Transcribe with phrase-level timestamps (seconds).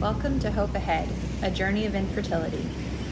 [0.00, 1.10] Welcome to Hope Ahead,
[1.42, 2.64] a journey of infertility.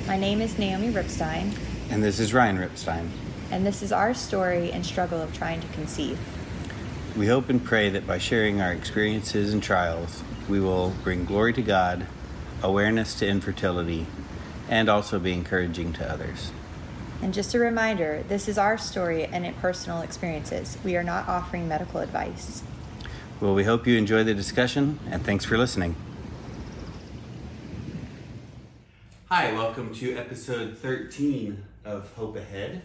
[0.06, 1.54] My name is Naomi Ripstein,
[1.90, 3.10] And this is Ryan Ripstein.
[3.50, 6.18] and this is our story and struggle of trying to conceive.
[7.14, 11.52] We hope and pray that by sharing our experiences and trials, we will bring glory
[11.52, 12.06] to God,
[12.62, 14.06] awareness to infertility,
[14.70, 16.52] and also be encouraging to others.
[17.20, 20.78] And just a reminder this is our story and it personal experiences.
[20.82, 22.62] We are not offering medical advice.
[23.42, 25.94] Well, we hope you enjoy the discussion, and thanks for listening.
[29.30, 32.80] Hi, welcome to episode 13 of Hope Ahead.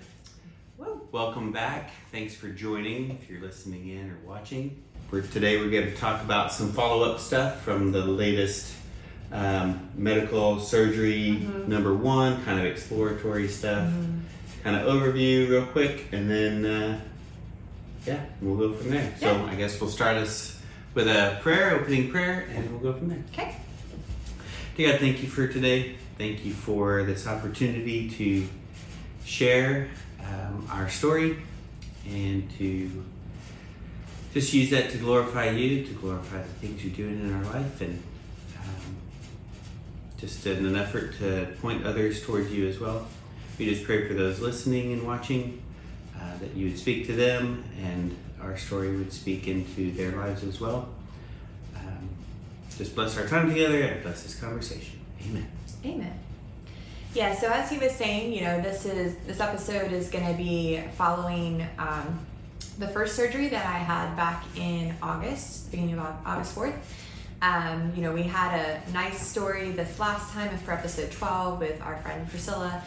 [1.09, 1.91] Welcome back.
[2.11, 4.83] Thanks for joining if you're listening in or watching.
[5.09, 8.75] For today, we're going to talk about some follow up stuff from the latest
[9.31, 13.89] um, medical surgery number one, kind of exploratory stuff,
[14.65, 16.99] kind of overview real quick, and then uh,
[18.05, 19.15] yeah, we'll go from there.
[19.17, 20.61] So I guess we'll start us
[20.93, 23.23] with a prayer, opening prayer, and we'll go from there.
[23.31, 23.55] Okay.
[24.75, 25.95] Dear God, thank you for today.
[26.17, 28.47] Thank you for this opportunity to
[29.25, 31.37] share um, our story
[32.07, 33.03] and to
[34.33, 37.81] just use that to glorify you, to glorify the things you're doing in our life,
[37.81, 38.01] and
[38.57, 38.95] um,
[40.17, 43.07] just in an effort to point others towards you as well.
[43.57, 45.61] We just pray for those listening and watching
[46.15, 50.43] uh, that you would speak to them and our story would speak into their lives
[50.43, 50.89] as well.
[51.75, 52.09] Um,
[52.77, 54.99] just bless our time together and bless this conversation.
[55.27, 55.47] Amen.
[55.85, 56.17] Amen.
[57.13, 60.33] Yeah, so as he was saying, you know, this is this episode is going to
[60.33, 62.25] be following um,
[62.79, 66.75] the first surgery that I had back in August, beginning of August 4th.
[67.41, 71.81] Um, you know, we had a nice story this last time for episode 12 with
[71.81, 72.81] our friend Priscilla.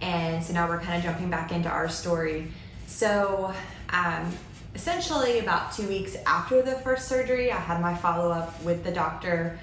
[0.00, 2.46] And so now we're kind of jumping back into our story.
[2.86, 3.52] So,
[3.90, 4.32] um,
[4.74, 8.92] essentially, about two weeks after the first surgery, I had my follow up with the
[8.92, 9.58] doctor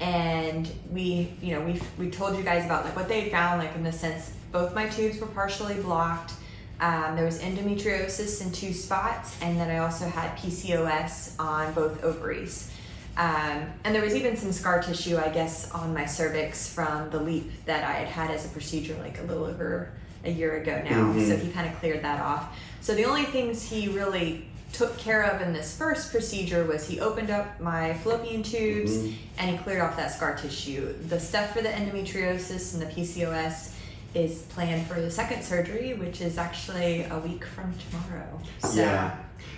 [0.00, 3.74] and we you know we we told you guys about like what they found like
[3.74, 6.32] in the sense both my tubes were partially blocked.
[6.80, 12.02] Um, there was endometriosis in two spots and then i also had pcos on both
[12.02, 12.70] ovaries.
[13.16, 17.20] Um, and there was even some scar tissue i guess on my cervix from the
[17.20, 19.92] LEEP that i had had as a procedure like a little over
[20.24, 21.12] a year ago now.
[21.12, 21.28] Mhm.
[21.28, 22.56] so he kind of cleared that off.
[22.80, 27.00] So the only things he really took care of in this first procedure was he
[27.00, 29.14] opened up my fallopian tubes Mhm.
[29.38, 30.94] and he cleared off that scar tissue.
[31.08, 33.70] The stuff for the endometriosis and the PCOS
[34.14, 38.40] is planned for the second surgery, which is actually a week from tomorrow.
[38.62, 39.16] So, Yeah.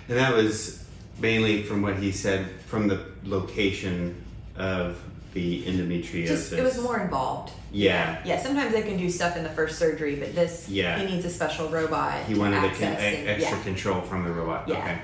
[0.09, 0.83] And that was
[1.19, 4.15] mainly from what he said from the location
[4.57, 4.97] of
[5.33, 6.27] the endometriosis.
[6.27, 7.51] just it was more involved.
[7.71, 8.19] Yeah.
[8.23, 10.97] Yeah, sometimes they can do stuff in the first surgery, but this Yeah.
[10.99, 12.23] he needs a special robot.
[12.25, 13.63] He wanted a con- and- extra yeah.
[13.63, 14.67] control from the robot.
[14.67, 14.77] Yeah.
[14.77, 14.97] Okay.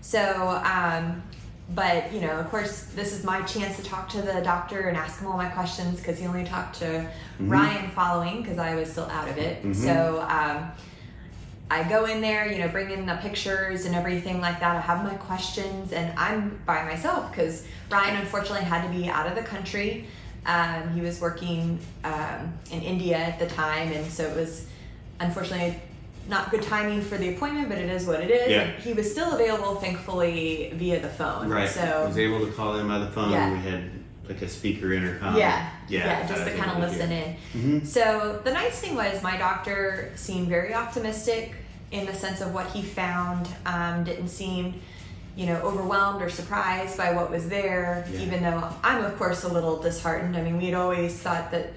[0.00, 1.22] So, um,
[1.74, 4.96] but you know, of course, this is my chance to talk to the doctor and
[4.96, 7.06] ask him all my questions because he only talked to
[7.40, 9.64] Ryan following because I was still out of it.
[9.64, 9.74] Mhm.
[9.74, 10.70] So, um,
[11.72, 14.76] I go in there, you know, bring in the pictures and everything like that.
[14.76, 19.26] I have my questions, and I'm by myself because Ryan unfortunately had to be out
[19.26, 20.06] of the country.
[20.44, 24.66] Um, he was working um, in India at the time, and so it was
[25.18, 25.80] unfortunately
[26.28, 28.50] not good timing for the appointment, but it is what it is.
[28.50, 28.70] Yeah.
[28.72, 31.48] He was still available, thankfully, via the phone.
[31.48, 31.70] Right.
[31.70, 33.30] So I was able to call him by the phone.
[33.30, 33.50] Yeah.
[33.50, 33.90] We had
[34.28, 35.36] like a speaker intercom.
[35.36, 36.06] yeah, Yeah.
[36.06, 37.34] yeah, just to kind of listen in.
[37.52, 41.54] hmm So the nice thing was my doctor seemed very optimistic
[41.90, 43.48] in the sense of what he found.
[43.66, 44.80] Um, didn't seem,
[45.36, 48.06] you know, overwhelmed or surprised by what was there.
[48.12, 48.20] Yeah.
[48.20, 50.36] Even though I'm of course a little disheartened.
[50.36, 51.72] I mean, we had always thought that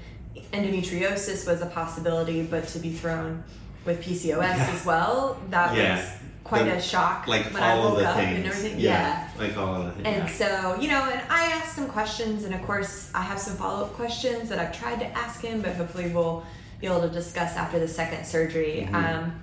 [0.53, 3.43] endometriosis was a possibility, but to be thrown
[3.85, 4.69] with PCOS Yeah.
[4.73, 5.97] as well, that Yeah.
[5.97, 6.05] was
[6.45, 8.37] quite The- a shock Like when I woke the up things.
[8.37, 8.79] and everything.
[8.79, 9.27] Yeah.
[9.37, 10.07] Like all of the things.
[10.07, 13.55] And so, you know, and I asked some questions, and of course, I have some
[13.57, 16.45] follow up questions that I've tried to ask him, but hopefully we'll
[16.79, 18.87] be able to discuss after the second surgery.
[18.89, 18.95] Mhm.
[18.95, 19.33] Um,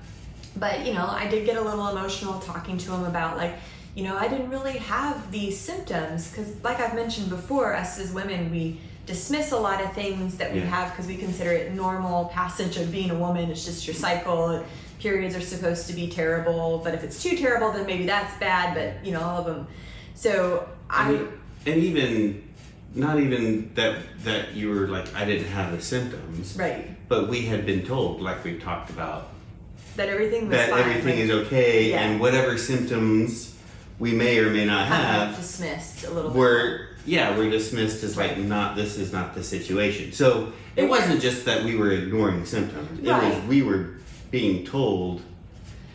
[0.56, 3.54] but, you know, I did get a little emotional talking to him about, like,
[3.96, 8.12] you know, I didn't really have these symptoms because, like I've mentioned before, us as
[8.12, 10.66] women, we dismiss a lot of things that we Yeah.
[10.66, 13.50] have because we consider it normal passage of being a woman.
[13.50, 14.62] It's just your cycle.
[15.02, 18.72] Periods are supposed to be terrible, but if it's too terrible, then maybe that's bad.
[18.74, 19.66] But you know, all of them.
[20.14, 21.28] So I, I mean,
[21.66, 22.48] and even
[22.94, 27.42] not even that that you were like I didn't have the symptoms, right but we
[27.42, 29.28] had been told, like we talked about,
[29.96, 30.80] that everything was that fine.
[30.80, 32.02] everything is okay, Yeah.
[32.02, 33.56] and whatever symptoms
[33.98, 36.38] we may or may not of have, dismissed a little bit.
[36.38, 40.12] were yeah, we're dismissed as like not this is not the situation.
[40.12, 43.96] So it wasn't just that we were ignoring symptoms; it was we were
[44.32, 45.22] being told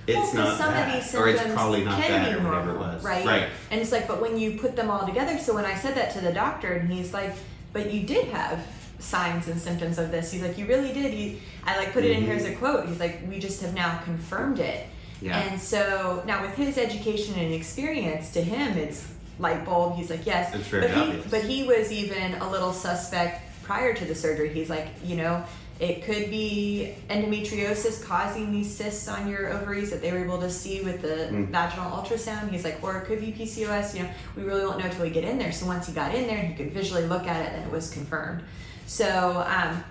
[0.07, 2.49] it's Well, not some that, of these or it's probably not can that, be or
[2.49, 3.03] whatever it normal, was.
[3.03, 3.25] right?
[3.25, 3.49] Right.
[3.69, 6.13] And it's like, but when you put them all together, so when I said that
[6.13, 7.33] to the doctor, and he's like,
[7.73, 8.65] but you did have
[8.99, 10.31] signs and symptoms of this.
[10.31, 11.13] He's like, you really did.
[11.13, 12.59] He, I like put it in here as a mm-hmm.
[12.59, 12.87] quote.
[12.87, 14.87] He's like, we just have now confirmed it.
[15.21, 15.37] Yeah.
[15.39, 19.95] And so now with his education and experience, to him it's light bulb.
[19.95, 20.55] He's like, yes.
[20.55, 21.27] It's very but he, obvious.
[21.29, 24.49] But he was even a little suspect prior to the surgery.
[24.49, 25.43] He's like, you know,
[25.79, 30.49] it could be endometriosis causing these cysts on your ovaries that they were able to
[30.49, 31.49] see with the Mm.
[31.49, 32.49] vaginal ultrasound.
[32.51, 33.93] He's like, or it could be PCOS.
[33.95, 35.51] You know, we really won't know until we get in there.
[35.51, 37.71] So once he got in there and he could visually look at it, then it
[37.71, 38.41] was confirmed.
[38.87, 39.83] So um,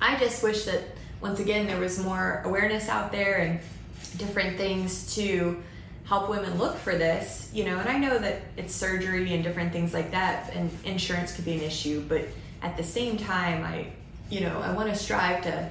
[0.00, 0.82] I just wish that
[1.20, 3.58] once again there was more awareness out there and
[4.18, 5.62] different things to
[6.04, 9.72] help women look for this, you know, and I know that it's surgery and different
[9.72, 12.22] things like that and insurance could be an issue, but
[12.62, 13.86] at the same time I
[14.30, 15.68] you know, I want to strive to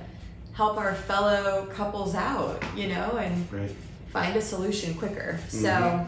[0.54, 3.75] help our fellow couples out, you know, and Right.
[4.13, 5.40] find a solution quicker.
[5.52, 5.62] Mhm.
[5.62, 6.06] So,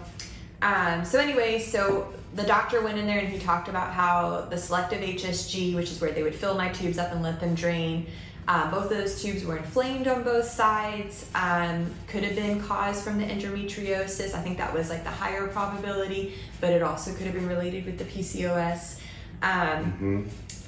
[0.61, 4.57] um, so anyway, so the doctor went in there and he talked about how the
[4.57, 8.05] selective HSG, which is where they would fill my tubes up and let them drain,
[8.47, 11.25] uh, both of those tubes were inflamed on both sides.
[11.35, 14.33] Um, could have been caused from the endometriosis.
[14.33, 17.85] I think that was like the higher probability, but it also could have been related
[17.85, 18.99] with the PCOS.
[19.43, 20.21] Um, hmm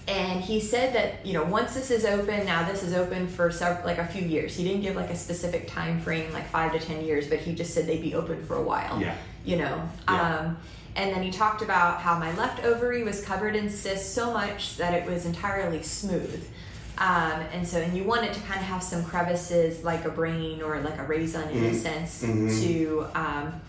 [0.09, 3.51] and he said that you know once this is open now this is open for
[3.51, 6.71] several, like a few years he didn't give like a specific time frame like five
[6.73, 9.15] to ten years but he just said they'd be open for a while Yeah.
[9.45, 10.37] you know Yeah.
[10.39, 10.57] um,
[10.95, 14.77] and then he talked about how my left ovary was covered in cysts so much
[14.77, 16.43] that it was entirely smooth
[16.97, 20.09] um, and so and you want it to kind of have some crevices like a
[20.09, 21.75] brain or like a raisin in a Mhm.
[21.75, 22.61] sense Mhm.
[22.63, 23.61] to um,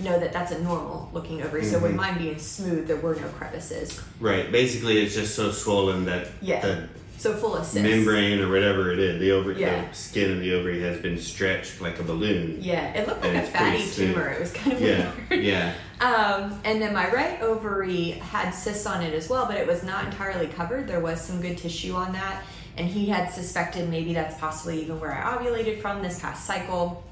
[0.00, 3.28] know that that's a normal looking ovary so with mine being smooth there were no
[3.28, 4.50] crevices Right.
[4.50, 6.60] Basically, it's just so swollen that Yeah.
[6.60, 6.88] the
[7.18, 9.86] so full of cysts membrane or whatever it is, the ovary, Yeah.
[9.88, 12.58] the skin of the ovary has been stretched like a balloon.
[12.60, 14.28] Yeah, it looked like a fatty tumor.
[14.28, 15.10] It was kind of Yeah.
[15.30, 15.44] weird.
[15.44, 15.72] Yeah.
[15.98, 19.82] Um, and then my right ovary had cysts on it as well, but it was
[19.82, 20.86] not entirely covered.
[20.86, 22.42] There was some good tissue on that,
[22.76, 27.02] and he had suspected maybe that's possibly even where I ovulated from this past cycle.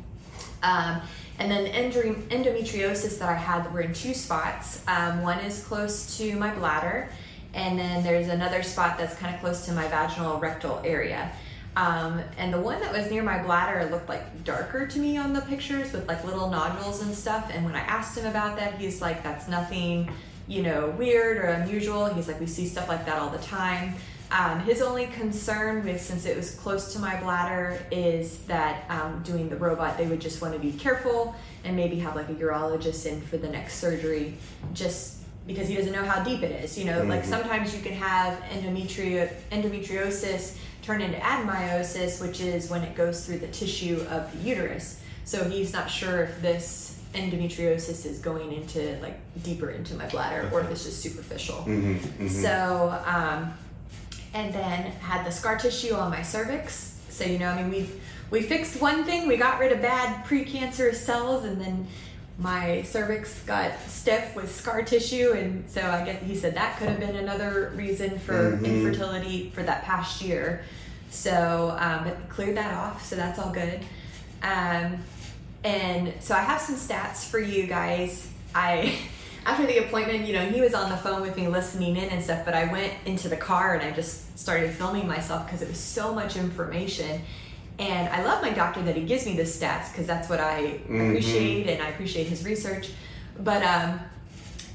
[0.63, 1.01] Um,
[1.39, 4.83] and then endo- endometriosis that I had were in two spots.
[4.87, 7.11] Um, one is close to my bladder,
[7.55, 11.33] and then there's another spot that's kind of close to my vaginal rectal area.
[11.77, 15.33] Um, and the one that was near my bladder looked like darker to me on
[15.33, 17.51] the pictures with like little nodules and stuff.
[17.53, 20.09] And when I asked him about that, he's like, that's nothing,
[20.47, 22.07] you know, weird or unusual.
[22.07, 23.95] He's like, we see stuff like that all the time.
[24.31, 29.23] Um, his only concern with, since it was close to my bladder, is that um,
[29.23, 32.35] doing the robot, they would just want to be careful and maybe have like a
[32.35, 34.35] urologist in for the next surgery,
[34.73, 36.77] just because he doesn't know how deep it is.
[36.79, 37.27] You know, like Mhm.
[37.27, 43.39] sometimes you can have endometrio- endometriosis turn into adenomyosis, which is when it goes through
[43.39, 44.97] the tissue of the uterus.
[45.25, 50.51] So he's not sure if this endometriosis is going into like deeper into my bladder
[50.53, 51.57] or if it's just superficial.
[51.63, 53.55] hmm hmm So, um,
[54.35, 57.01] and then had the scar tissue on my cervix.
[57.09, 57.89] So you know, I mean, we
[58.31, 59.29] we fixed one thing.
[59.29, 61.87] We got rid of bad precancerous cells, and then
[62.37, 66.89] my cervix got stiff with scar tissue, and so I guess he said that could
[66.89, 68.65] have been another reason for Mhm.
[68.65, 70.65] infertility for that past year.
[71.11, 73.79] So, um, cleared that off, so that's all good.
[74.43, 75.05] Um,
[75.63, 78.27] and so I have some stats for you guys.
[78.53, 78.99] I
[79.47, 82.23] after the appointment, you know, he was on the phone with me listening in and
[82.23, 85.69] stuff, but I went into the car and I just started filming myself because it
[85.69, 87.21] was so much information.
[87.79, 90.79] And I love my doctor that he gives me the stats because that's what I
[90.89, 91.09] Mhm.
[91.09, 92.89] appreciate and I appreciate his research.
[93.39, 94.01] But um,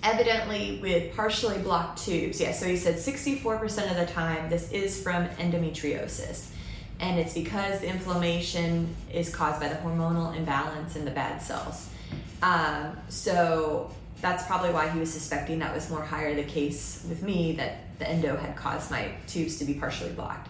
[0.03, 5.01] evidently, with partially blocked tubes, yeah, so he said 64% of the time this is
[5.01, 6.47] from endometriosis.
[6.99, 11.87] And it's because the inflammation is caused by the hormonal imbalance in the bad cells.
[12.43, 13.91] Um, so
[14.21, 17.97] that's probably why he was suspecting that was more higher the case with me that
[17.99, 20.49] the endo had caused my tubes to be partially blocked.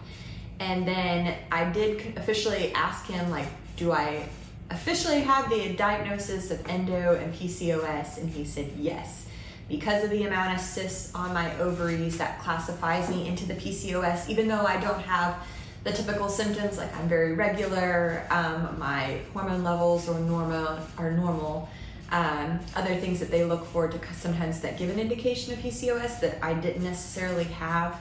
[0.58, 3.46] And then I did officially ask him, like,
[3.76, 4.28] do I
[4.70, 8.18] officially have the diagnosis of endo and PCOS?
[8.18, 9.26] And he said yes.
[9.68, 14.28] Because of the amount of cysts on my ovaries, that classifies me into the PCOS,
[14.28, 15.46] even though I don't have
[15.84, 20.78] the typical symptoms like I'm very regular, um, my hormone levels are normal.
[20.98, 21.68] Are normal.
[22.12, 26.18] Um, other things that they look for to sometimes that give an indication of PCOS
[26.20, 28.00] that I didn't necessarily have,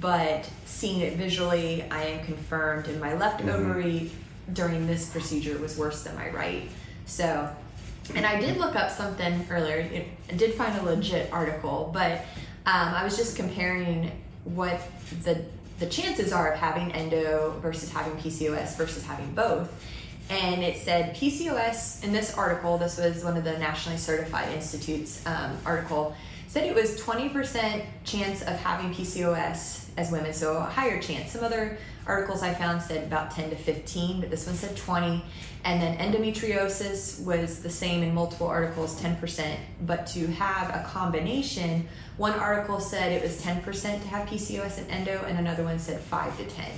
[0.00, 2.86] but seeing it visually, I am confirmed.
[2.86, 3.48] And my left Mhm.
[3.54, 4.12] ovary
[4.52, 6.68] during this procedure was worse than my right.
[7.06, 7.48] So,
[8.14, 9.78] and I did look up something earlier.
[9.78, 12.24] It, I did find a legit article, but
[12.66, 14.12] um, I was just comparing
[14.44, 14.80] what
[15.24, 15.44] the
[15.80, 19.72] the chances are of having endo versus having PCOS versus having both.
[20.30, 22.78] And it said PCOS in this article.
[22.78, 26.14] This was one of the nationally certified institutes um, article.
[26.46, 31.32] said it was 20% chance of having PCOS as women, so a higher chance.
[31.32, 35.22] Some other articles I found said about 10 to 15, but this one said 20.
[35.64, 39.56] And then endometriosis was the same in multiple articles, 10%.
[39.82, 43.64] But to have a combination, one article said it was 10%
[44.02, 46.70] to have PCOS and endo, and another one said 5 to 10.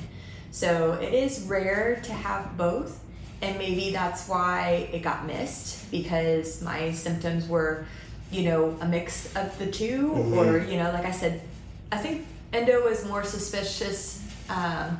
[0.50, 3.01] So it is rare to have both,
[3.42, 7.84] and maybe that's why it got missed because my symptoms were,
[8.30, 10.36] you know, a mix of the 2 Mhm.
[10.36, 11.42] or you know, like I said,
[11.90, 14.98] I think endo was more suspicious um,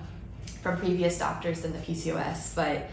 [0.63, 2.91] from previous doctors than the PCOS, but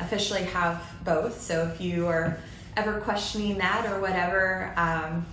[0.00, 1.40] officially have both.
[1.42, 2.38] So if you are
[2.76, 5.26] ever questioning that or whatever, um,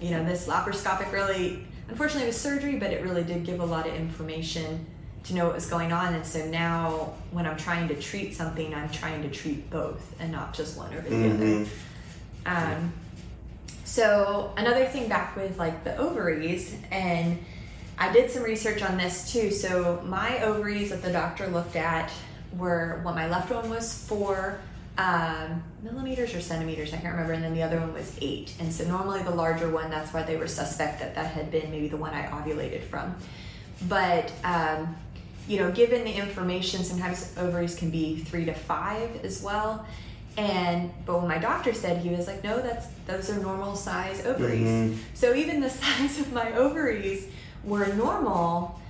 [0.00, 3.64] you know, this laparoscopic really, unfortunately, it was surgery, but it really did give a
[3.64, 4.86] lot of information
[5.24, 6.14] to know what was going on.
[6.14, 10.32] And so now when I'm trying to treat something, I'm trying to treat both and
[10.32, 11.44] not just one over the other.
[11.44, 11.68] Mhm.
[12.44, 12.92] Um,
[13.84, 17.38] so another thing back with like the ovaries, and
[17.98, 19.50] I did some research on this too.
[19.50, 22.10] So my ovaries that the doctor looked at
[22.56, 24.58] were what my left one was four
[24.98, 28.52] um, millimeters or centimeters, I can't remember, and then the other one was eight.
[28.60, 31.70] And so normally the larger one, that's why they were suspect that that had been
[31.70, 33.14] maybe the one I ovulated from.
[33.88, 34.94] But um,
[35.48, 39.84] you know, given the information, sometimes ovaries can be three to five as well.
[40.38, 44.24] And but when my doctor said he was like, no, that's those are normal size
[44.24, 44.66] ovaries.
[44.68, 44.96] Mhm.
[45.14, 47.26] So even the size of my ovaries
[47.64, 48.80] were normal.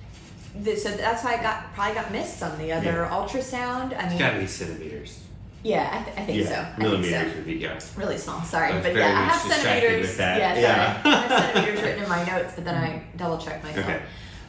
[0.63, 3.09] So that's why I got probably got missed on the other Yeah.
[3.09, 3.93] ultrasound.
[3.97, 5.19] I It's mean, got to be centimeters.
[5.63, 6.53] yeah, I, th- I think so.
[6.53, 7.79] I think so millimeters would be yeah.
[7.97, 8.41] really small.
[8.43, 10.01] Sorry, I was but yeah, I have centimeters.
[10.07, 10.37] with that.
[10.37, 11.01] Yeah, Yeah.
[11.03, 13.85] I have centimeters written in my notes, but then I double checked myself.
[13.85, 14.01] Okay.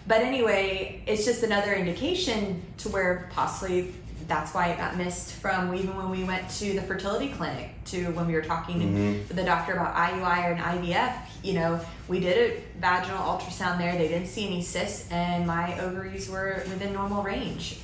[0.07, 3.95] But anyway, it's just another indication to where possibly
[4.29, 8.07] that's why it got missed from even when we went to the fertility clinic to
[8.13, 9.29] when we were talking Mhm.
[9.29, 11.15] with the doctor about IUI and IVF.
[11.43, 13.93] You know, we did a vaginal ultrasound there.
[13.93, 17.81] They didn't see any cysts, and my ovaries were within normal range,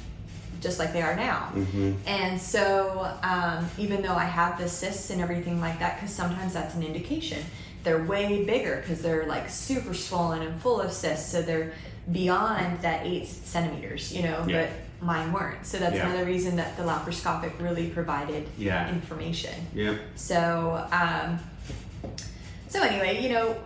[0.62, 1.50] just like they are now.
[1.53, 6.15] hmm And so, um, even though I have the cysts and everything like that, because
[6.15, 7.45] sometimes that's an indication,
[7.85, 11.31] they're way bigger because they're like super swollen and full of cysts.
[11.31, 11.73] So they're
[12.12, 14.66] beyond that eight centimeters, you know, Yeah.
[15.00, 15.64] but mine weren't.
[15.66, 16.09] So that's Yeah.
[16.09, 18.88] another reason that the laparoscopic really provided Yeah.
[18.90, 19.54] information.
[19.75, 19.95] Yeah.
[20.16, 21.40] So, um,
[22.69, 23.57] so anyway, you know,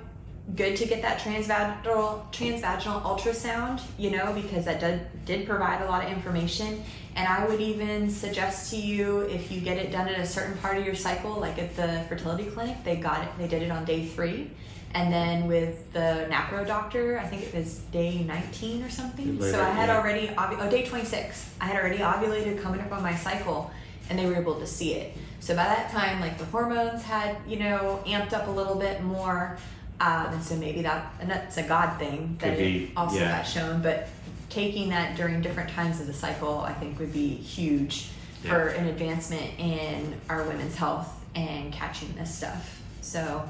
[0.56, 5.86] good to get that transvaginal transvaginal ultrasound, you know, because that did did provide a
[5.86, 6.84] lot of information.
[7.16, 10.58] And I would even suggest to you if you get it done at a certain
[10.58, 13.70] part of your cycle, like at the fertility clinic, they got it, they did it
[13.70, 14.50] on day three.
[14.94, 19.40] And then with the NaPro doctor, I think it was day 19 or something.
[19.40, 19.98] Later, so I had yeah.
[19.98, 21.54] already, oh, day 26.
[21.60, 23.72] I had already ovulated coming up on my cycle,
[24.08, 25.16] and they were able to see it.
[25.40, 29.02] So by that time, like the hormones had, you know, amped up a little bit
[29.02, 29.58] more.
[30.00, 33.38] Um, and so maybe that, and that's a God thing that be, also yeah.
[33.38, 33.82] got shown.
[33.82, 34.08] But
[34.48, 38.10] taking that during different times of the cycle, I think would be huge
[38.42, 42.80] for an advancement in our women's health and catching this stuff.
[43.00, 43.48] So,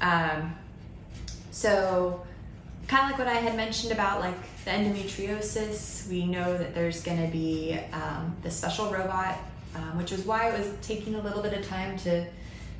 [0.00, 0.54] um,
[1.60, 2.22] so
[2.88, 7.02] kind of like what I had mentioned about like the endometriosis, we know that there's
[7.02, 9.38] going to be um, the special robot,
[9.74, 12.26] um, which is why it was taking a little bit of time to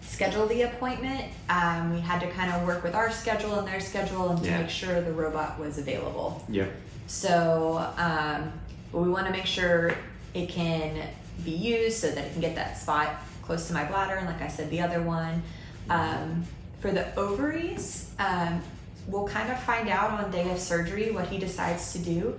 [0.01, 1.31] schedule the appointment.
[1.51, 4.51] Um, we had to kind of work with our schedule and their schedule and to
[4.51, 6.43] make sure the robot was available.
[6.49, 6.73] Yep.
[7.07, 8.53] So, um,
[8.93, 9.95] we want to make sure
[10.33, 11.07] it can
[11.45, 14.15] be used so that it can get that spot close to my bladder.
[14.15, 15.43] And like I said, the other one,
[15.91, 16.45] um,
[16.81, 18.63] for the ovaries, um,
[19.07, 22.39] we'll kind of find out on day of surgery what he decides to do.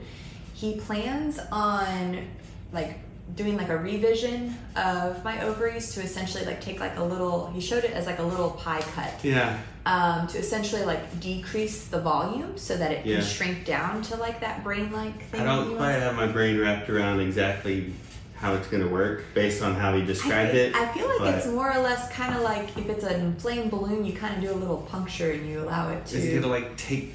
[0.54, 2.28] He plans on
[2.74, 3.00] like
[3.36, 7.62] doing like a revision of my ovaries to essentially like take like a little he
[7.62, 9.58] showed it as like a little pie cut Yeah.
[9.86, 13.18] um, to essentially like decrease the volume so that it Yeah.
[13.18, 15.42] can shrink down to like that brain like thing.
[15.42, 17.94] I don't quite have my brain wrapped around exactly
[18.42, 20.76] how it's going to work based on how he I, described thi- it.
[20.76, 23.70] I feel like but it's more or less kind of like if it's an inflamed
[23.70, 26.18] balloon, you kind of do a little puncture and you allow it to.
[26.18, 27.14] Is he going to like take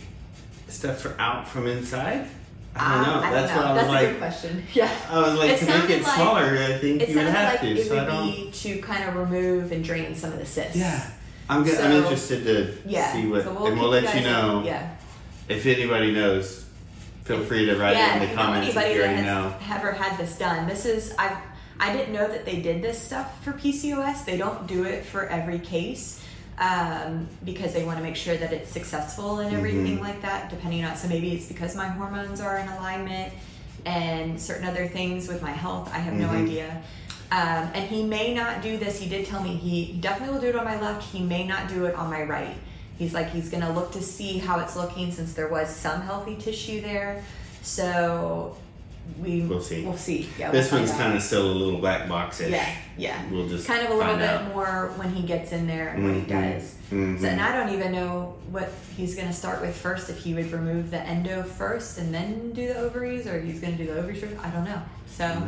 [0.69, 2.29] stuff for, out from inside?
[2.77, 3.21] I Ah, don't know.
[3.27, 3.69] I That's don't know.
[3.75, 4.21] what I was like.
[4.21, 4.63] That's a good question.
[4.75, 4.99] Yeah.
[5.11, 6.43] I was like It to make it like- smaller.
[6.45, 7.67] I think It you would have like to.
[7.81, 8.27] it so I would don't.
[8.31, 10.77] be to kind of remove and drain some of the cysts.
[10.77, 11.11] Yeah.
[11.49, 11.81] I'm good.
[11.81, 13.13] I'm interested to Yeah.
[13.13, 14.91] see what, so and we'll let you know up- Yeah.
[15.49, 16.66] if anybody knows.
[17.27, 19.53] Feel free to write yeah, it in the comments if you already has know.
[19.75, 21.37] ever had this done, this is I
[21.81, 24.25] I didn't know that they did this stuff for PCOS.
[24.25, 26.25] They don't do it for every case
[26.59, 30.03] um, because they want to make sure that it's successful and everything Mhm.
[30.03, 30.51] like that.
[30.51, 33.33] Depending on so maybe it's because my hormones are in alignment
[33.85, 35.91] and certain other things with my health.
[35.93, 36.45] I have no Mhm.
[36.45, 36.83] idea.
[37.33, 39.01] Um, and he may not do this.
[39.01, 41.03] He did tell me he definitely will do it on my left.
[41.13, 42.55] He may not do it on my right.
[42.99, 46.37] He's like he's gonna look to see how it's looking since there was some healthy
[46.37, 47.23] tissue there.
[47.63, 48.57] So
[49.21, 49.85] we We'll see.
[49.85, 50.29] We'll see.
[50.39, 52.51] Yeah, This we'll one's kind of still a little black box-ish.
[52.51, 53.23] yeah, yeah.
[53.31, 54.49] We'll just kind of a little bit out.
[54.53, 56.29] more when he gets in there and what he Mhm.
[56.59, 56.75] does.
[56.91, 57.21] Mhm.
[57.21, 60.11] So, and I don't even know what he's going to start with first.
[60.11, 63.77] If he would remove the endo first and then do the ovaries, or he's going
[63.77, 64.35] to do the ovaries first.
[64.43, 64.83] I don't know.
[65.17, 65.41] So,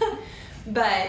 [0.66, 1.08] but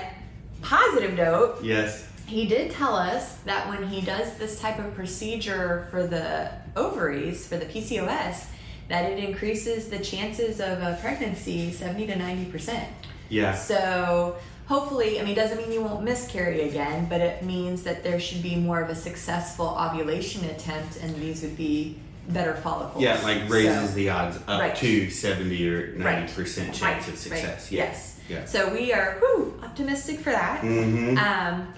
[0.62, 2.07] positive note, Yes.
[2.28, 7.48] He did tell us that when he does this type of procedure for the ovaries
[7.48, 8.46] for the PCOS,
[8.90, 12.88] that it increases the chances of a pregnancy seventy to ninety percent.
[13.30, 13.56] Yeah.
[13.56, 18.04] So hopefully, I mean, it doesn't mean you won't miscarry again, but it means that
[18.04, 21.98] there should be more of a successful ovulation attempt, and these would be
[22.30, 23.02] better follicles.
[23.02, 24.76] Yeah, like raises So- the odds up Right.
[24.76, 26.74] to 70 or 90% Right.
[26.74, 27.08] chance Right.
[27.08, 27.72] of success.
[27.72, 27.84] Yeah.
[27.86, 28.16] Yes.
[28.30, 28.46] Yeah.
[28.46, 30.62] So we are whew, optimistic for that.
[30.62, 31.18] Mm-hmm.
[31.18, 31.74] Um,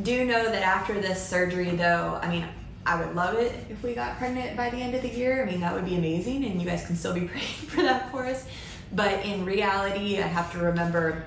[0.00, 2.46] do know that after this surgery, though, I mean,
[2.84, 5.42] I would love it if we got pregnant by the end of the year.
[5.42, 8.10] I mean, that would be amazing, and you guys can still be praying for that
[8.10, 8.46] for us.
[8.92, 11.24] But in reality, I have to remember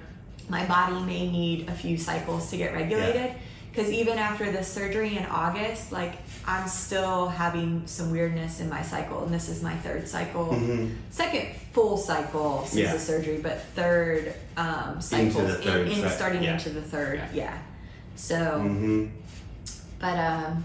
[0.50, 3.34] my body may need a few cycles to get regulated.
[3.72, 6.14] Because even after this surgery in August, like
[6.48, 10.96] I'm still having some weirdness in my cycle, and this is my third cycle, Mhm.
[11.10, 12.94] second full cycle since Yeah.
[12.94, 16.54] the surgery, but third um, cycle in, in starting yeah.
[16.54, 17.58] into the third, Yeah.
[18.16, 19.06] So, Mm-hmm.
[20.00, 20.64] but um,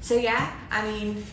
[0.00, 1.24] so yeah, I mean,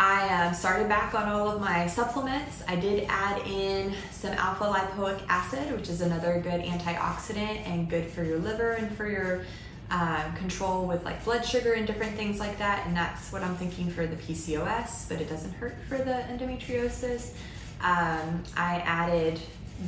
[0.00, 2.62] I uh, started back on all of my supplements.
[2.66, 8.10] I did add in some alpha lipoic acid, which is another good antioxidant and good
[8.10, 9.44] for your liver and for your
[9.92, 12.84] um, control with like blood sugar and different things like that.
[12.86, 17.34] And that's what I'm thinking for the PCOS, but it doesn't hurt for the endometriosis.
[17.80, 19.38] Um, I added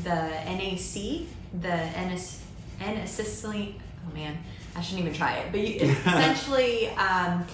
[0.04, 1.26] the NAC,
[1.61, 2.38] the N-ac-
[2.80, 3.80] N-acetylene.
[4.08, 4.37] Oh man,
[4.76, 5.50] I shouldn't even try it.
[5.50, 7.44] But you, it's essentially, um,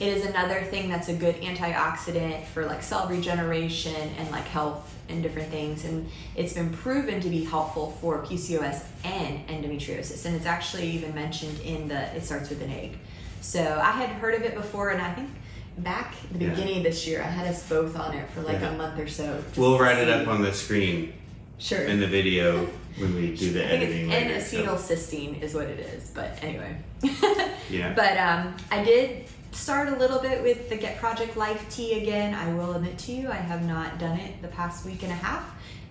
[0.00, 4.94] it is another thing that's a good antioxidant for like cell regeneration and like health
[5.08, 5.84] and different things.
[5.84, 10.24] And it's been proven to be helpful for PCOS and endometriosis.
[10.26, 12.98] And it's actually even mentioned in the It Starts with an Egg.
[13.40, 15.30] So I had heard of it before, and I think
[15.78, 16.50] back at the Yeah.
[16.50, 18.70] beginning of this year, I had us both on it for like Yeah.
[18.74, 19.42] a month or so.
[19.56, 21.12] We'll write it up on the screen
[21.58, 21.80] Sure.
[21.80, 22.68] in the video
[23.00, 24.66] when we do the I think editing it's later.
[24.66, 26.76] so- N-acetylcysteine is what it is, but anyway.
[27.70, 27.92] Yeah.
[27.94, 32.34] But um, I did start a little bit with the Get Project Life tea again.
[32.34, 35.16] I will admit to you, I have not done it the past week and a
[35.16, 35.44] half,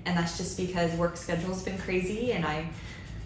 [0.06, 2.68] and that's just because work schedule's been crazy, and I,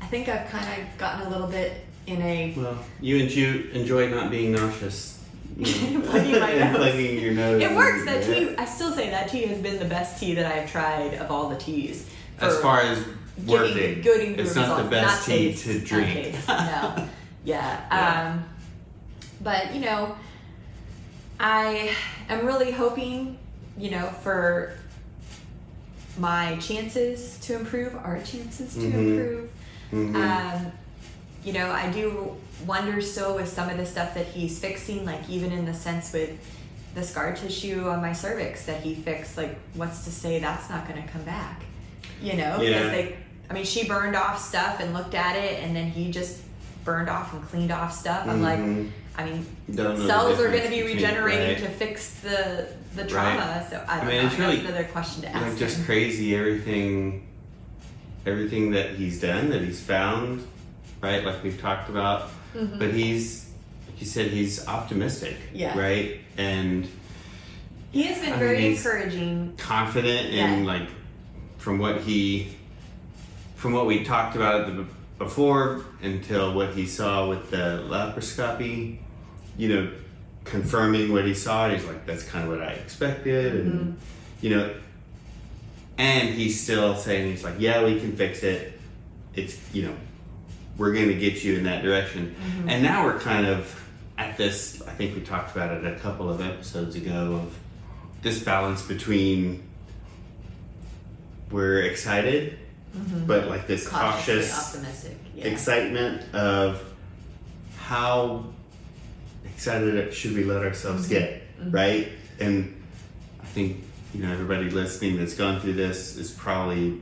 [0.01, 3.69] I think I've kind of gotten a little bit in a Well, you and you
[3.73, 5.23] enjoy not being nauseous.
[5.57, 5.65] You
[5.99, 6.75] know, Plugging my nose.
[6.77, 7.61] plugging your nose.
[7.61, 8.03] It works.
[8.05, 8.35] That Yeah.
[8.49, 11.31] tea, I still say that tea has been the best tea that I've tried of
[11.31, 12.09] all the teas.
[12.39, 13.01] As far as
[13.45, 16.13] getting working, good it's not the best not tea taste, to drink.
[16.13, 16.55] taste, no.
[16.55, 17.07] Yeah.
[17.43, 18.31] Yeah.
[18.33, 18.43] Um,
[19.41, 20.15] but you know,
[21.39, 21.95] I
[22.29, 23.37] am really hoping,
[23.77, 24.73] you know, for
[26.17, 28.93] my chances to improve, our chances to Mhm.
[28.93, 29.49] improve.
[29.91, 30.15] Mhm.
[30.15, 30.71] Um,
[31.43, 35.27] you know, I do wonder still with some of the stuff that he's fixing, like
[35.29, 36.31] even in the sense with
[36.93, 40.87] the scar tissue on my cervix that he fixed, like what's to say that's not
[40.87, 41.63] going to come back?
[42.21, 42.69] You know, Yeah.
[42.77, 43.15] because they,
[43.51, 46.39] I mean, she burned off stuff and looked at it, and then he just
[46.85, 48.25] burned off and cleaned off stuff.
[48.25, 48.89] I'm like, Mhm.
[49.17, 51.57] I mean, Don't know the cells are going to be regenerating right?
[51.57, 53.67] to fix the the trauma.
[53.69, 54.27] So I don't mean, know.
[54.27, 55.45] it's I really, another question to ask.
[55.47, 57.27] like just crazy everything
[58.25, 60.45] everything that he's done that he's found
[61.01, 62.77] right like we've talked about Mhm.
[62.79, 63.49] but he's
[63.87, 65.77] like you said he's optimistic Yeah.
[65.77, 66.87] right and
[67.91, 69.53] he has been I mean, very he's- encouraging.
[69.57, 70.71] confident and Yeah.
[70.71, 70.87] like
[71.57, 72.55] from what he
[73.61, 74.85] from what we talked about at the,
[75.19, 78.97] before until what he saw with the laparoscopy
[79.55, 79.91] you know
[80.45, 83.77] confirming what he saw he's like that's kind of what i expected Mm-hmm.
[83.77, 83.97] and
[84.41, 84.73] you know
[85.99, 88.79] and he's still saying he's like yeah we can fix it
[89.35, 89.95] it's you know
[90.77, 92.69] we're going to get you in that direction Mm-hmm.
[92.69, 93.79] and now we're kind of
[94.17, 97.55] at this i think we talked about it a couple of episodes ago of
[98.23, 99.61] this balance between
[101.51, 102.57] we're excited
[103.25, 103.95] but like this Mm-hmm.
[103.95, 105.17] Cautiously cautious optimistic.
[105.35, 105.45] Yeah.
[105.45, 106.83] excitement of
[107.77, 108.45] how
[109.45, 111.13] excited should we let ourselves Mm-hmm.
[111.13, 112.81] get right and
[113.41, 116.99] i think you know everybody listening that's gone through this is probably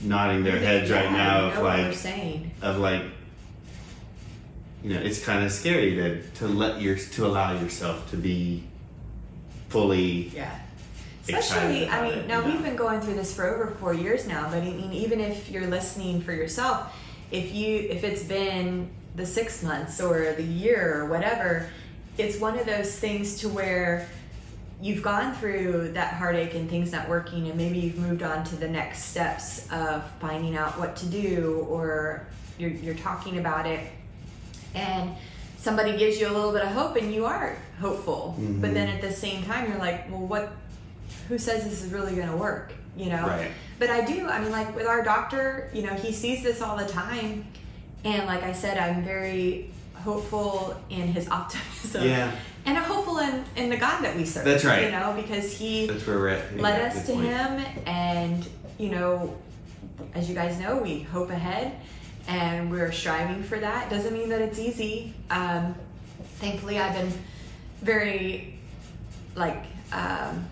[0.00, 2.50] nodding their heads Yeah, right now of know what we're like saying.
[2.62, 3.02] of like
[4.82, 8.62] you know it's kind of scary to to let your to allow yourself to be
[9.68, 10.58] fully Yeah.
[11.22, 14.48] Especially, I mean, it, now we've been going through this for over four years now.
[14.50, 16.92] But I mean, even if you're listening for yourself,
[17.30, 21.68] if you if it's been the six months or the year or whatever,
[22.18, 24.08] it's one of those things to where
[24.80, 28.56] you've gone through that heartache and things not working and maybe you've moved on to
[28.56, 32.26] the next steps of finding out what to do or
[32.58, 33.80] you're, you're talking about it
[34.74, 35.14] and
[35.56, 38.60] somebody gives you a little bit of hope and you are hopeful Mhm.
[38.60, 40.52] but then at the same time you're like well what
[41.32, 43.50] who says this is really going to work you know Right.
[43.78, 46.76] but i do i mean like with our doctor you know he sees this all
[46.76, 47.46] the time
[48.04, 52.30] and like i said i'm very hopeful in his optimism Yeah.
[52.66, 54.44] and I'm hopeful in, in the God that we serve.
[54.44, 54.84] That's right.
[54.84, 56.56] You know, because He That's where we're at.
[56.58, 57.26] led us to point.
[57.26, 58.46] Him, and
[58.78, 59.36] you know,
[60.14, 61.72] as you guys know, we hope ahead,
[62.28, 63.90] and we're striving for that.
[63.90, 65.12] Doesn't mean that it's easy.
[65.30, 65.74] Um,
[66.40, 67.12] thankfully, I've been
[67.80, 68.54] very
[69.34, 70.48] like um,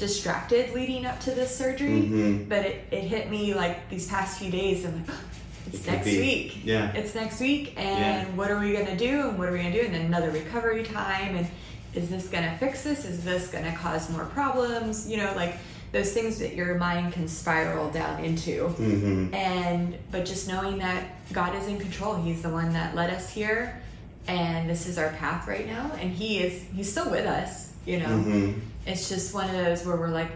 [0.00, 2.48] distracted leading up to this surgery, Mhm.
[2.48, 4.84] but it, it hit me like these past few days.
[4.84, 5.16] I'm like.
[5.72, 6.18] It's It next be.
[6.18, 6.60] week.
[6.64, 6.90] Yeah.
[6.94, 8.34] It's next week, and Yeah.
[8.34, 9.28] what are we gonna do?
[9.28, 9.82] And what are we gonna do?
[9.82, 11.36] And then another recovery time.
[11.36, 11.46] And
[11.94, 13.04] is this gonna fix this?
[13.04, 15.06] Is this gonna cause more problems?
[15.08, 15.58] You know, like
[15.92, 18.74] those things that your mind can spiral down into.
[18.80, 19.32] Mhm.
[19.34, 22.16] And but just knowing that God is in control.
[22.16, 23.80] He's the one that led us here,
[24.26, 25.92] and this is our path right now.
[26.00, 27.68] And He is He's still with us.
[27.86, 28.54] You know, Mhm.
[28.86, 30.30] It's just one of those where we're like,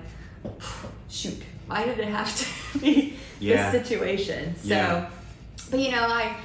[1.08, 2.34] shoot, why did it have
[2.72, 3.70] to be Yeah.
[3.70, 4.54] this situation?
[4.56, 5.10] So, Yeah.
[5.70, 6.36] but you know, I,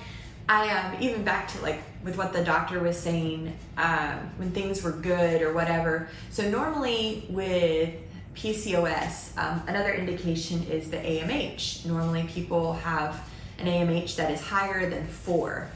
[0.48, 4.82] I um, even back to like with what the doctor was saying um, when things
[4.84, 6.08] were good or whatever.
[6.32, 7.94] So normally with
[8.36, 11.86] PCOS, um, another indication is the AMH.
[11.86, 13.22] Normally people have
[13.60, 15.68] an AMH that is higher than four.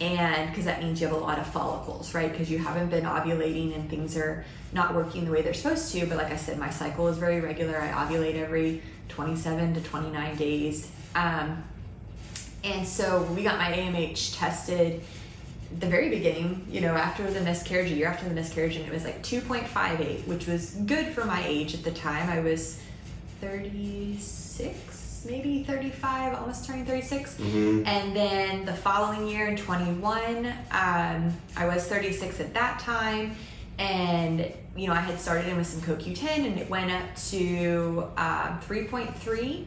[0.00, 2.30] And because that means you have a lot of follicles, right?
[2.30, 6.06] Because you haven't been ovulating and things are not working the way they're supposed to.
[6.06, 7.78] But like I said, my cycle is very regular.
[7.80, 10.90] I ovulate every 27 to 29 days.
[11.14, 11.62] Um,
[12.64, 15.02] and so we got my AMH tested
[15.78, 18.92] the very beginning, you know, after the miscarriage, a year after the miscarriage, and it
[18.92, 22.28] was like 2.58, which was good for my age at the time.
[22.28, 22.80] I was
[23.40, 24.91] 36,
[25.24, 27.34] maybe 35, almost turning 36.
[27.34, 27.86] Mhm.
[27.86, 33.36] And then the following year in 21, um, I was 36 at that time.
[33.78, 38.06] And, you know, I had started in with some CoQ10 and it went up to
[38.16, 39.66] um, 3.3.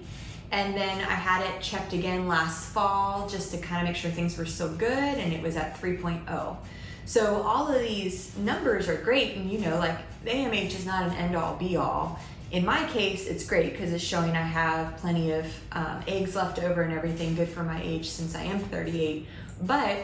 [0.51, 4.11] And then I had it checked again last fall just to kind of make sure
[4.11, 4.91] things were still good.
[4.91, 6.57] And it was at 3.0.
[7.05, 9.35] So all of these numbers are great.
[9.35, 12.19] And, you know, like AMH is not an end all be all.
[12.51, 16.60] In my case, it's great because it's showing I have plenty of um, eggs left
[16.60, 19.27] over and everything good for my age since I am 38.
[19.62, 19.97] But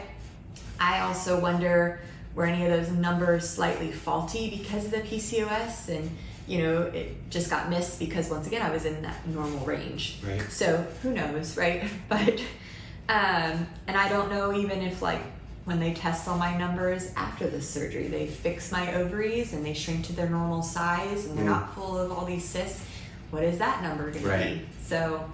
[0.80, 2.00] I also wonder
[2.34, 6.10] were any of those numbers slightly faulty because of the PCOS and
[6.46, 10.18] you know it just got missed because once again I was in that normal range.
[10.26, 10.42] Right.
[10.50, 11.84] So who knows, right?
[12.08, 12.40] But
[13.08, 15.20] um, and I don't know even if like
[15.64, 19.74] when they test all my numbers after the surgery, they fix my ovaries and they
[19.74, 21.48] shrink to their normal size and they're Mm.
[21.50, 22.82] not full of all these cysts.
[23.30, 24.42] What is that number going Right.
[24.44, 24.66] to be?
[24.86, 25.24] So,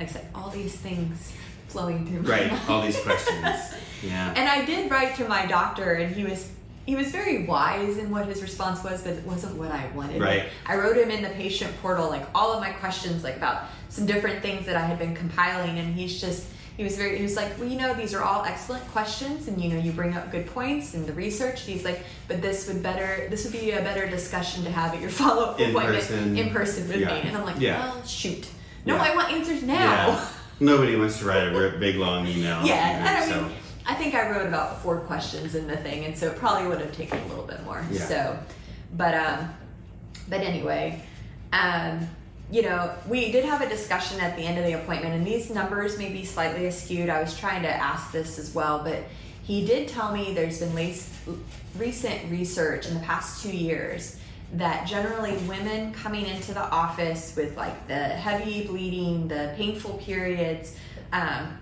[0.00, 1.32] like I said, all these things
[1.68, 2.50] flowing through my Right.
[2.52, 2.62] mind.
[2.68, 3.56] All these questions.
[4.02, 4.32] Yeah.
[4.36, 6.48] And I did write to my doctor, and he was
[6.84, 10.22] he was very wise in what his response was, but it wasn't what I wanted.
[10.22, 10.44] Right.
[10.66, 14.06] I wrote him in the patient portal like all of my questions, like about some
[14.06, 16.44] different things that I had been compiling, and he's just
[16.76, 19.60] he was very he was like, well, you know, these are all excellent questions, and
[19.60, 21.62] you know, you bring up good points and the research.
[21.62, 25.00] He's like, but this would better this would be a better discussion to have at
[25.00, 26.36] your follow up In appointment person.
[26.36, 27.14] in person with Yeah.
[27.14, 27.28] me.
[27.28, 27.78] And I'm like, Yeah.
[27.94, 28.46] well, shoot,
[28.84, 29.02] no, Yeah.
[29.02, 30.28] I want answers now.
[30.60, 32.64] Nobody wants to write a big long email.
[32.64, 33.52] Yeah, and I either, mean,
[33.86, 36.80] I think I wrote about four questions in the thing, and so it probably would
[36.80, 37.84] have taken a little bit more.
[37.90, 38.00] Yeah.
[38.00, 38.38] So,
[38.96, 39.50] but um,
[40.30, 41.02] but anyway,
[41.52, 42.08] um,
[42.50, 45.50] you know, we did have a discussion at the end of the appointment, and these
[45.50, 47.08] numbers may be slightly skewed.
[47.08, 49.02] I was trying to ask this as well, but
[49.42, 50.74] he did tell me there's been
[51.76, 54.18] recent research in the past two years
[54.54, 60.76] that generally women coming into the office with like the heavy bleeding, the painful periods,
[61.12, 61.58] um,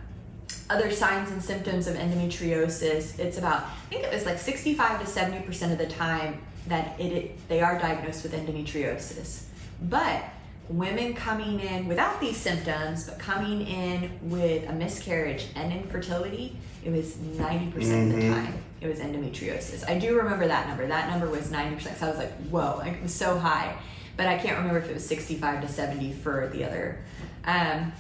[0.71, 5.07] other signs and symptoms of endometriosis, it's about I think it was like 65 to
[5.07, 9.45] 70 percent of the time that it, it they are diagnosed with endometriosis.
[9.83, 10.23] But
[10.69, 16.91] women coming in without these symptoms, but coming in with a miscarriage and infertility, it
[16.91, 18.35] was 90 percent of the Mhm.
[18.45, 19.89] time it was endometriosis.
[19.89, 20.87] I do remember that number.
[20.87, 21.99] That number was 90 percent.
[21.99, 23.75] So I was like, whoa, like, it was so high.
[24.17, 26.99] But I can't remember if it was 65 to 70 for the other.
[27.47, 27.93] Um,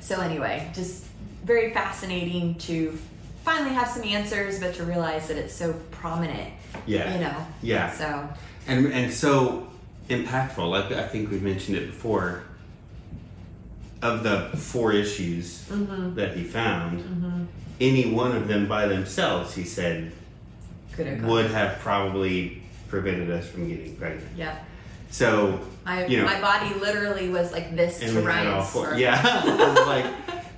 [0.00, 1.04] so anyway, just
[1.44, 2.98] very fascinating to
[3.44, 6.52] finally have some answers, but to realize that it's so prominent.
[6.86, 7.14] Yeah.
[7.14, 7.46] You know.
[7.62, 7.90] Yeah.
[7.92, 8.28] So
[8.66, 9.68] and and so
[10.08, 10.68] impactful.
[10.70, 12.42] Like I think we've mentioned it before.
[14.02, 16.14] Of the four issues Mm-hmm.
[16.16, 17.48] that he found,
[17.80, 20.12] any one of them by themselves, he said,
[20.92, 24.28] Could have would have probably prevented us from getting pregnant.
[24.36, 24.58] Yeah.
[25.10, 26.24] So My, You know.
[26.26, 28.94] my body literally was like this and to Ryan's four.
[28.94, 29.42] Yeah,
[29.72, 30.06] It's like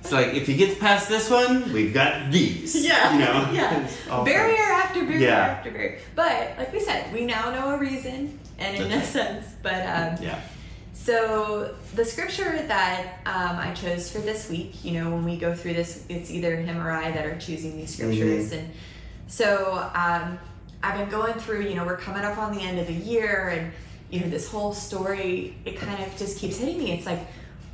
[0.01, 2.75] it's like if he gets past this one, we've got these.
[2.85, 3.51] Yeah, you know.
[3.53, 3.87] yeah.
[4.25, 5.37] Barrier after barrier Yeah.
[5.47, 5.99] after barrier.
[6.13, 9.45] But like we said, we now know a reason and in a sense.
[9.63, 10.23] But um.
[10.23, 10.41] Yeah.
[10.93, 15.55] so the scripture that um, I chose for this week, you know, when we go
[15.55, 18.69] through this, it's either him or I that are choosing these scriptures, and
[19.27, 20.37] so um,
[20.83, 21.63] I've been going through.
[21.63, 23.71] You know, we're coming up on the end of the year, and
[24.09, 26.91] you know, this whole story, it kind of just keeps hitting me.
[26.91, 27.19] It's like,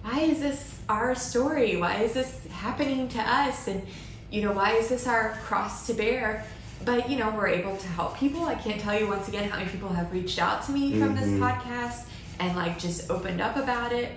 [0.04, 1.78] why is this our story?
[1.78, 3.68] Why is this happening to us?
[3.68, 3.82] And
[4.30, 6.46] you know, why is this our cross to bear?
[6.84, 8.46] But you know, we're able to help people.
[8.46, 11.16] I can't tell you once again how many people have reached out to me from
[11.16, 11.40] this Mhm.
[11.40, 12.04] podcast
[12.40, 14.12] and like just opened up about it.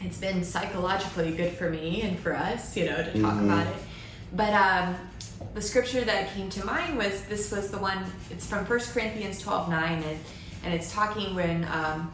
[0.00, 3.44] It's been psychologically good for me and for us, you know, to talk Mhm.
[3.44, 3.76] about it.
[4.32, 4.96] But um,
[5.54, 7.98] the scripture that came to mind was this was the one.
[8.30, 10.18] It's from 1 Corinthians twelve nine, and
[10.64, 12.10] and it's talking when um,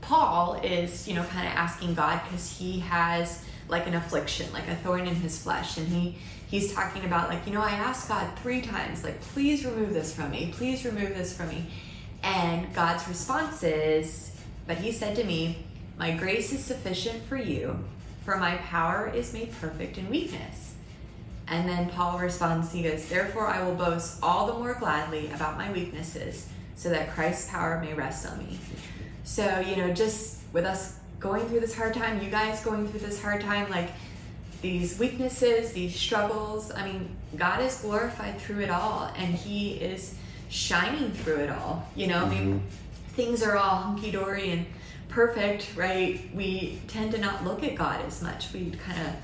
[0.00, 4.68] Paul is, you know, kind of asking God because he has like an affliction, like
[4.68, 6.16] a thorn in his flesh, and he
[6.48, 10.14] he's talking about like, you know, I asked God three times, like, please remove this
[10.14, 11.66] from me, please remove this from me,
[12.22, 14.32] and God's response is,
[14.66, 15.64] but He said to me,
[15.98, 17.78] my grace is sufficient for you,
[18.24, 20.74] for my power is made perfect in weakness.
[21.48, 25.56] And then Paul responds, he goes, Therefore I will boast all the more gladly about
[25.56, 28.58] my weaknesses, so that Christ's power may rest on me.
[29.24, 33.00] So, you know, just with us going through this hard time, you guys going through
[33.00, 33.90] this hard time, like
[34.62, 40.14] these weaknesses, these struggles, I mean, God is glorified through it all, and He is
[40.48, 41.88] shining through it all.
[41.94, 42.62] You know, I mean,
[43.10, 44.66] things are all hunky dory and
[45.08, 46.28] perfect, right?
[46.34, 48.52] We tend to not look at God as much.
[48.52, 49.14] We kind of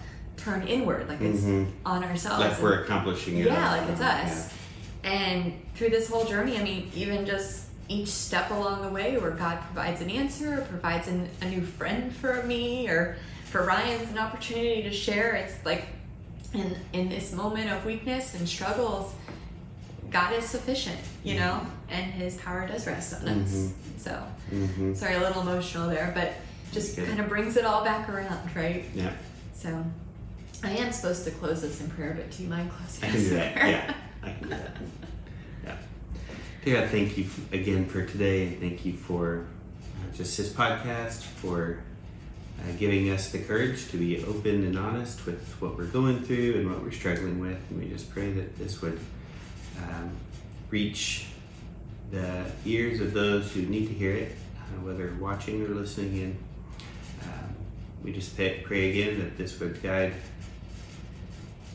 [0.43, 1.71] turn inward, like it's Mhm.
[1.87, 2.41] on ourselves.
[2.41, 3.47] Like and- we're accomplishing it.
[3.47, 4.53] yeah, like it's us.
[5.05, 9.33] And through this whole journey, I mean, even just each step along the way where
[9.33, 13.17] God provides an answer, or provides an, a new friend for me, or
[13.53, 15.85] for Ryan's an opportunity to share, it's like
[16.55, 19.15] in, in this moment of weakness and struggles,
[20.11, 21.61] God is sufficient, you know,
[21.91, 23.53] and His power does rest on us.
[23.53, 23.73] Mhm.
[23.99, 24.13] So,
[24.51, 26.33] hmm sorry, a little emotional there, but
[26.73, 28.85] just kind of brings it all back around, right?
[28.95, 29.13] Yeah.
[29.55, 29.85] So,
[30.65, 33.21] I am supposed to close this in prayer, but do you mind closing I can
[33.21, 33.55] do that.
[33.55, 33.67] prayer?
[33.71, 34.77] Yeah, I can do that.
[35.65, 35.77] Yeah.
[36.65, 39.47] Dear God, thank you again for today, and thank you for
[39.81, 41.83] uh, just this podcast, for
[42.63, 46.55] uh, giving us the courage to be open and honest with what we're going through
[46.55, 47.59] and what we're struggling with.
[47.71, 49.01] And we just pray that this would
[49.79, 50.11] um,
[50.71, 51.27] reach
[52.11, 56.39] the ears of those who need to hear it, uh, whether watching or listening in.
[57.23, 57.55] Um,
[58.05, 60.15] we just pray, pray again that this would guide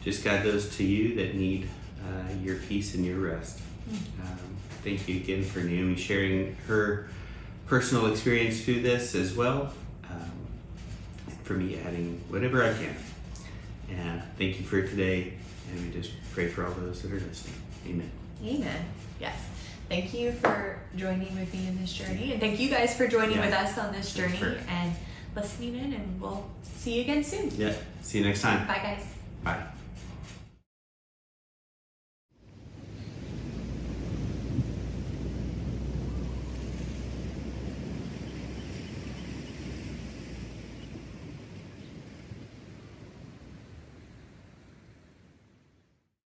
[0.04, 1.67] just guide those to you that need
[2.02, 3.60] uh, your peace and your rest.
[4.21, 4.38] Um,
[4.82, 7.10] thank you again for Naomi sharing her
[7.65, 9.73] personal experience through this as well.
[11.48, 12.94] For me adding whatever I can.
[13.90, 15.32] And thank you for today.
[15.72, 17.56] And we just pray for all those that are listening.
[17.88, 18.12] Amen.
[18.44, 18.86] Amen.
[19.22, 19.40] Yes.
[19.88, 22.34] Thank you for joining with me in this journey.
[22.34, 23.46] And thank you guys for joining Yeah.
[23.46, 24.94] with us on this journey and
[25.38, 25.94] listening in.
[25.94, 27.50] And we'll see you again soon.
[27.56, 27.74] Yeah.
[28.02, 28.68] See you next time.
[28.68, 28.98] Bye,
[29.46, 29.68] guys.